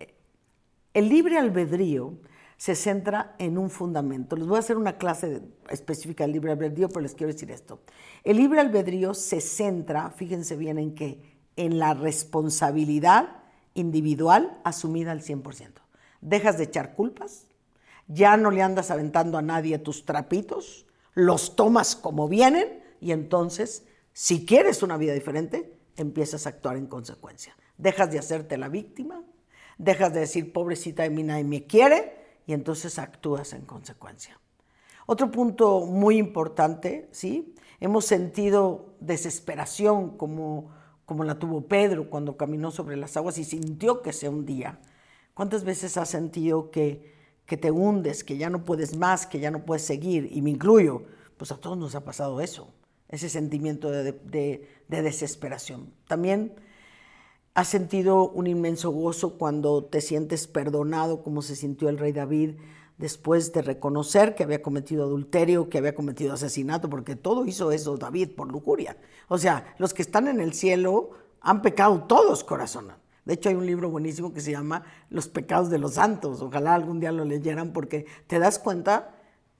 [0.93, 2.17] el libre albedrío
[2.57, 4.35] se centra en un fundamento.
[4.35, 7.81] Les voy a hacer una clase específica del libre albedrío, pero les quiero decir esto.
[8.23, 13.43] El libre albedrío se centra, fíjense bien en qué, en la responsabilidad
[13.73, 15.71] individual asumida al 100%.
[16.21, 17.47] Dejas de echar culpas,
[18.07, 23.85] ya no le andas aventando a nadie tus trapitos, los tomas como vienen y entonces,
[24.13, 27.55] si quieres una vida diferente, empiezas a actuar en consecuencia.
[27.77, 29.23] Dejas de hacerte la víctima,
[29.77, 34.39] dejas de decir, pobrecita de mí nadie me quiere, y entonces actúas en consecuencia.
[35.05, 37.55] Otro punto muy importante, ¿sí?
[37.79, 40.71] Hemos sentido desesperación como
[41.05, 44.79] como la tuvo Pedro cuando caminó sobre las aguas y sintió que se hundía.
[45.33, 47.13] ¿Cuántas veces has sentido que,
[47.45, 50.51] que te hundes, que ya no puedes más, que ya no puedes seguir, y me
[50.51, 51.03] incluyo,
[51.37, 52.73] pues a todos nos ha pasado eso,
[53.13, 55.93] ese sentimiento de, desesperación.
[56.07, 56.55] También
[57.53, 62.55] has sentido un inmenso gozo cuando te sientes perdonado, como se sintió el rey David
[62.97, 67.97] después de reconocer que había cometido adulterio, que había cometido asesinato, porque todo hizo eso
[67.97, 68.97] David por lujuria.
[69.27, 72.93] O sea, los que están en el cielo han pecado todos, corazón.
[73.25, 76.41] De hecho, hay un libro buenísimo que se llama Los pecados de los santos.
[76.41, 79.13] Ojalá algún día lo leyeran porque te das cuenta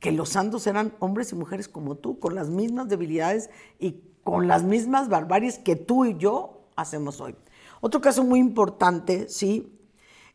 [0.03, 4.49] que los santos eran hombres y mujeres como tú, con las mismas debilidades y con
[4.49, 7.37] las mismas barbaries que tú y yo hacemos hoy.
[7.79, 9.79] Otro caso muy importante, sí,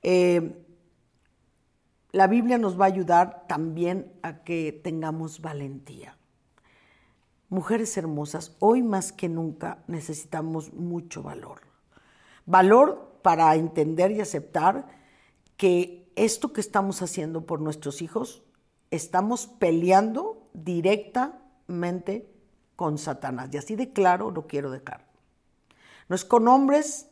[0.03, 0.65] eh,
[2.13, 6.17] la Biblia nos va a ayudar también a que tengamos valentía.
[7.51, 11.61] Mujeres hermosas, hoy más que nunca necesitamos mucho valor.
[12.47, 14.87] Valor para entender y aceptar
[15.59, 18.45] que esto que estamos haciendo por nuestros hijos,
[18.91, 22.29] estamos peleando directamente
[22.77, 23.51] con Satanás.
[23.53, 25.07] Y así de claro lo quiero dejar.
[26.09, 27.09] No es con hombres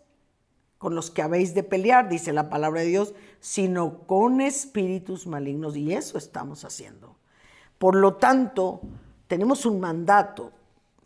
[0.79, 5.77] con los que habéis de pelear, dice la palabra de Dios, sino con espíritus malignos.
[5.77, 7.17] Y eso estamos haciendo.
[7.79, 8.81] Por lo tanto,
[9.27, 10.53] tenemos un mandato.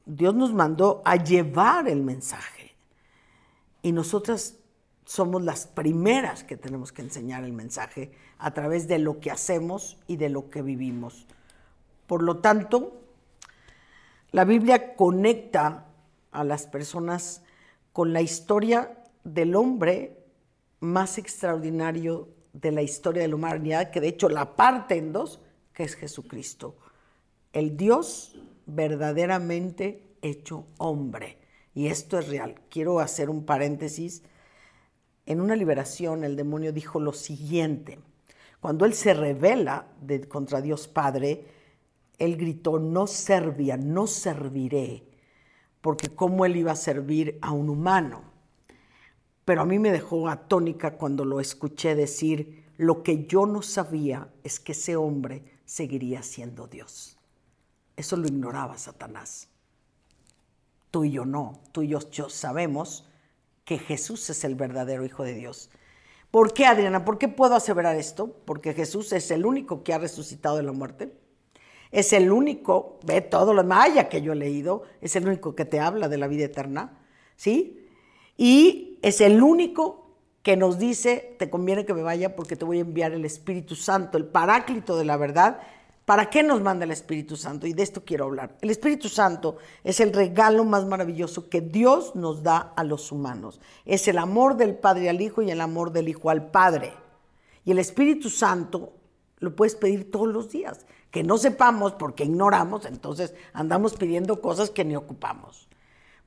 [0.06, 2.74] Dios nos mandó a llevar el mensaje.
[3.82, 4.56] Y nosotras
[5.10, 9.98] somos las primeras que tenemos que enseñar el mensaje a través de lo que hacemos
[10.06, 11.26] y de lo que vivimos.
[12.06, 13.02] Por lo tanto,
[14.30, 15.88] la Biblia conecta
[16.30, 17.42] a las personas
[17.92, 20.16] con la historia del hombre
[20.78, 25.40] más extraordinario de la historia de la humanidad, que de hecho la parte en dos,
[25.72, 26.76] que es Jesucristo,
[27.52, 31.36] el Dios verdaderamente hecho hombre.
[31.74, 32.60] Y esto es real.
[32.70, 34.22] Quiero hacer un paréntesis
[35.30, 38.00] en una liberación el demonio dijo lo siguiente.
[38.60, 39.86] Cuando él se revela
[40.26, 41.46] contra Dios Padre,
[42.18, 45.04] él gritó, no servia, no serviré,
[45.80, 48.24] porque cómo él iba a servir a un humano.
[49.44, 54.32] Pero a mí me dejó atónica cuando lo escuché decir, lo que yo no sabía
[54.42, 57.16] es que ese hombre seguiría siendo Dios.
[57.94, 59.46] Eso lo ignoraba Satanás.
[60.90, 63.06] Tú y yo no, tú y yo, yo sabemos
[63.64, 65.70] que Jesús es el verdadero Hijo de Dios.
[66.30, 67.04] ¿Por qué, Adriana?
[67.04, 68.36] ¿Por qué puedo aseverar esto?
[68.44, 71.12] Porque Jesús es el único que ha resucitado de la muerte.
[71.90, 75.64] Es el único, ve todo lo maya que yo he leído, es el único que
[75.64, 76.98] te habla de la vida eterna,
[77.34, 77.88] ¿sí?
[78.36, 80.00] Y es el único
[80.42, 83.74] que nos dice, te conviene que me vaya porque te voy a enviar el Espíritu
[83.74, 85.60] Santo, el paráclito de la verdad,
[86.04, 87.66] ¿Para qué nos manda el Espíritu Santo?
[87.66, 88.56] Y de esto quiero hablar.
[88.60, 93.60] El Espíritu Santo es el regalo más maravilloso que Dios nos da a los humanos.
[93.84, 96.92] Es el amor del Padre al Hijo y el amor del Hijo al Padre.
[97.64, 98.92] Y el Espíritu Santo
[99.38, 100.84] lo puedes pedir todos los días.
[101.10, 105.68] Que no sepamos porque ignoramos, entonces andamos pidiendo cosas que ni ocupamos.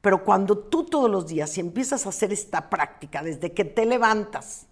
[0.02, 3.86] Pero cuando tú todos los días, si empiezas a hacer esta práctica desde que te
[3.86, 4.68] levantas,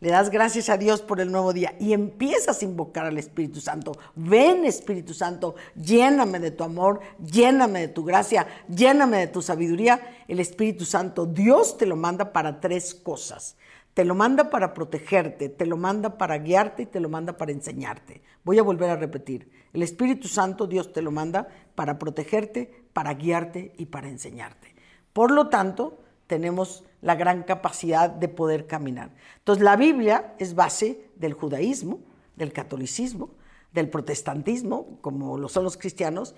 [0.00, 3.60] le das gracias a Dios por el nuevo día y empiezas a invocar al Espíritu
[3.60, 3.92] Santo.
[4.14, 10.00] Ven Espíritu Santo, lléname de tu amor, lléname de tu gracia, lléname de tu sabiduría.
[10.26, 13.56] El Espíritu Santo, Dios te lo manda para tres cosas.
[13.92, 17.52] Te lo manda para protegerte, te lo manda para guiarte y te lo manda para
[17.52, 18.22] enseñarte.
[18.44, 19.50] Voy a volver a repetir.
[19.72, 24.74] El Espíritu Santo Dios te lo manda para protegerte, para guiarte y para enseñarte.
[25.12, 29.10] Por lo tanto, tenemos la gran capacidad de poder caminar.
[29.38, 32.00] Entonces la Biblia es base del judaísmo,
[32.36, 33.30] del catolicismo,
[33.72, 36.34] del protestantismo, como lo son los cristianos,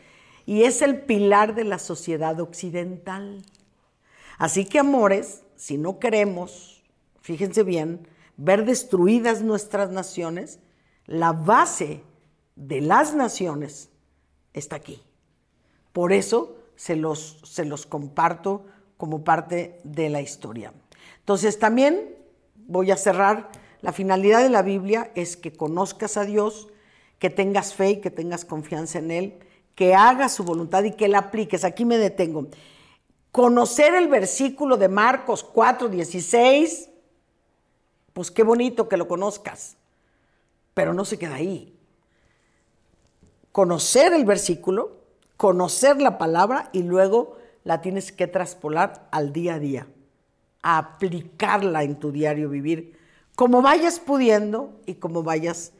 [0.47, 3.45] y es el pilar de la sociedad occidental.
[4.39, 6.83] Así que, amores, si no queremos,
[7.21, 10.59] fíjense bien, ver destruidas nuestras naciones,
[11.07, 12.03] la base
[12.57, 13.91] de las naciones
[14.53, 15.03] está aquí.
[15.93, 18.67] Por eso se los, se los comparto
[19.03, 20.73] como parte de la historia.
[21.19, 22.15] Entonces también
[22.55, 26.69] voy a cerrar, la finalidad de la Biblia es que conozcas a Dios,
[27.19, 29.41] que tengas fe y que tengas confianza en Él,
[29.75, 31.65] que hagas su voluntad y que la apliques.
[31.65, 32.47] Aquí me detengo.
[33.33, 36.89] Conocer el versículo de Marcos 4, 16,
[38.13, 39.75] pues qué bonito que lo conozcas,
[40.75, 41.77] pero no se queda ahí.
[43.51, 44.93] Conocer el versículo,
[45.37, 49.87] conocer la palabra y luego la tienes que traspolar al día a día,
[50.63, 52.99] a aplicarla en tu diario vivir,
[53.37, 55.73] como vayas pudiendo y como vayas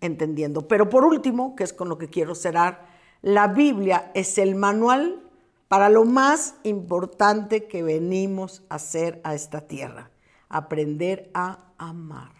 [0.00, 0.68] entendiendo.
[0.68, 2.86] Pero por último, que es con lo que quiero cerrar,
[3.22, 5.22] la Biblia es el manual
[5.68, 10.10] para lo más importante que venimos a hacer a esta tierra,
[10.48, 12.32] aprender a amar.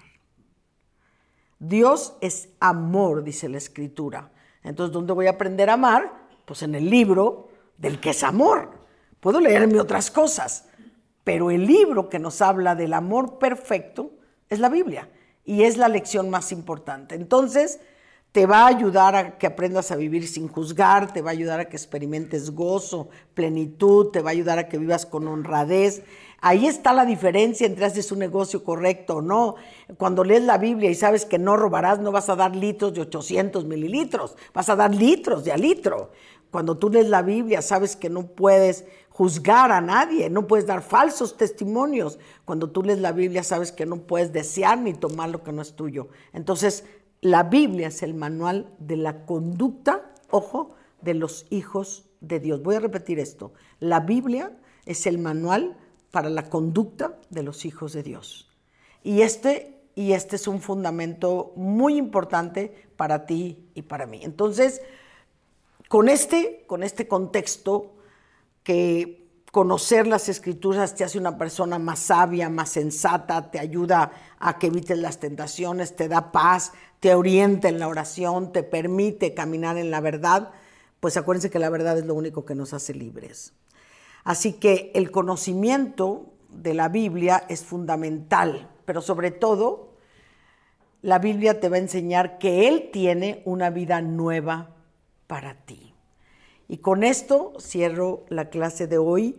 [1.59, 4.31] Dios es amor, dice la escritura.
[4.63, 6.29] Entonces, ¿dónde voy a aprender a amar?
[6.45, 8.86] Pues en el libro del que es amor.
[9.21, 10.67] Puedo leerme otras cosas,
[11.25, 14.13] pero el libro que nos habla del amor perfecto
[14.49, 15.09] es la Biblia
[15.45, 17.15] y es la lección más importante.
[17.15, 17.81] Entonces,
[18.37, 21.59] te va a ayudar a que aprendas a vivir sin juzgar, te va a ayudar
[21.59, 26.03] a que experimentes gozo, plenitud, te va a ayudar a que vivas con honradez.
[26.43, 29.55] Ahí está la diferencia entre haces un negocio correcto o no.
[29.97, 33.01] Cuando lees la Biblia y sabes que no robarás, no vas a dar litros de
[33.01, 36.11] 800 mililitros, vas a dar litros de a litro.
[36.51, 38.85] Cuando tú lees la Biblia, sabes que no puedes
[39.17, 42.19] juzgar a nadie, no puedes dar falsos testimonios.
[42.45, 45.63] Cuando tú lees la Biblia, sabes que no puedes desear ni tomar lo que no
[45.63, 46.09] es tuyo.
[46.35, 46.85] Entonces,
[47.23, 52.63] la Biblia es el manual de la conducta, ojo, de los hijos de Dios.
[52.63, 53.55] Voy a repetir esto.
[53.81, 54.55] La Biblia
[54.85, 55.79] es el manual
[56.11, 58.51] para la conducta de los hijos de Dios.
[59.03, 64.21] Y este, y este es un fundamento muy importante para ti y para mí.
[64.23, 64.83] Entonces,
[65.89, 67.96] con este, con este contexto
[68.67, 74.11] que conocer las escrituras te hace una persona más sabia, más sensata, te ayuda
[74.41, 79.35] a que evites las tentaciones, te da paz, te orienta en la oración, te permite
[79.35, 80.51] caminar en la verdad,
[80.99, 83.53] pues acuérdense que la verdad es lo único que nos hace libres.
[84.25, 89.93] Así que el conocimiento de la Biblia es fundamental, pero sobre todo
[91.03, 94.71] la Biblia te va a enseñar que Él tiene una vida nueva
[95.29, 95.86] para ti.
[96.69, 99.37] Y con esto cierro la clase de hoy.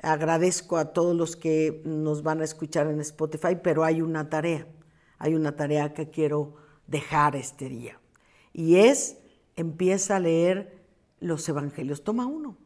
[0.00, 4.66] Agradezco a todos los que nos van a escuchar en Spotify, pero hay una tarea,
[5.18, 6.54] hay una tarea que quiero
[6.86, 7.98] dejar este día.
[8.52, 9.18] Y es,
[9.56, 10.84] empieza a leer
[11.20, 12.04] los evangelios.
[12.04, 12.56] Toma uno.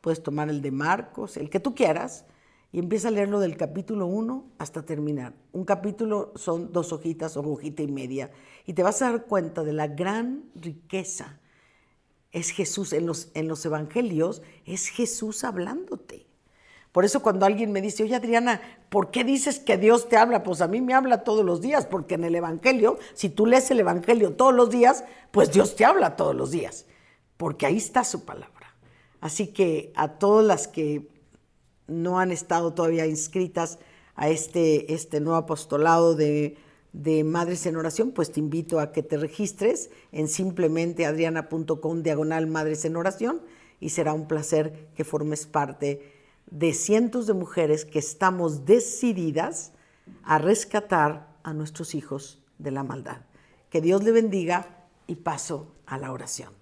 [0.00, 2.24] Puedes tomar el de Marcos, el que tú quieras,
[2.72, 5.34] y empieza a leerlo del capítulo 1 hasta terminar.
[5.52, 8.30] Un capítulo son dos hojitas o hojita y media.
[8.66, 11.40] Y te vas a dar cuenta de la gran riqueza.
[12.36, 16.26] Es Jesús en los, en los evangelios, es Jesús hablándote.
[16.92, 18.60] Por eso cuando alguien me dice, oye Adriana,
[18.90, 20.42] ¿por qué dices que Dios te habla?
[20.42, 23.70] Pues a mí me habla todos los días, porque en el Evangelio, si tú lees
[23.70, 26.84] el Evangelio todos los días, pues Dios te habla todos los días,
[27.38, 28.76] porque ahí está su palabra.
[29.22, 31.08] Así que a todas las que
[31.86, 33.78] no han estado todavía inscritas
[34.14, 36.58] a este, este nuevo apostolado de,
[36.96, 42.46] de Madres en Oración, pues te invito a que te registres en simplemente adriana.com diagonal
[42.46, 43.42] Madres en Oración
[43.80, 46.14] y será un placer que formes parte
[46.50, 49.72] de cientos de mujeres que estamos decididas
[50.22, 53.18] a rescatar a nuestros hijos de la maldad.
[53.68, 56.54] Que Dios le bendiga y paso a la oración.